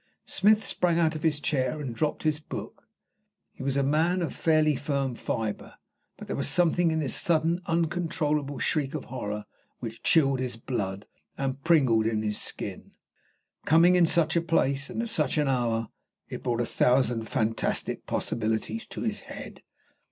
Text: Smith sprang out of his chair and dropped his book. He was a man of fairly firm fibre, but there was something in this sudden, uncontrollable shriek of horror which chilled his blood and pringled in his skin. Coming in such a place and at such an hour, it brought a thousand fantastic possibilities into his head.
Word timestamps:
Smith 0.25 0.65
sprang 0.65 0.97
out 0.97 1.13
of 1.13 1.21
his 1.21 1.39
chair 1.39 1.79
and 1.79 1.93
dropped 1.93 2.23
his 2.23 2.39
book. 2.39 2.87
He 3.53 3.61
was 3.61 3.77
a 3.77 3.83
man 3.83 4.23
of 4.23 4.33
fairly 4.33 4.75
firm 4.75 5.13
fibre, 5.13 5.75
but 6.17 6.25
there 6.25 6.35
was 6.35 6.47
something 6.47 6.89
in 6.89 6.97
this 6.97 7.13
sudden, 7.15 7.61
uncontrollable 7.67 8.57
shriek 8.57 8.95
of 8.95 9.05
horror 9.13 9.45
which 9.77 10.01
chilled 10.01 10.39
his 10.39 10.55
blood 10.55 11.05
and 11.37 11.63
pringled 11.63 12.07
in 12.07 12.23
his 12.23 12.41
skin. 12.41 12.93
Coming 13.65 13.93
in 13.95 14.07
such 14.07 14.35
a 14.35 14.41
place 14.41 14.89
and 14.89 15.03
at 15.03 15.09
such 15.09 15.37
an 15.37 15.47
hour, 15.47 15.89
it 16.27 16.41
brought 16.41 16.61
a 16.61 16.65
thousand 16.65 17.29
fantastic 17.29 18.07
possibilities 18.07 18.85
into 18.85 19.01
his 19.03 19.19
head. 19.21 19.61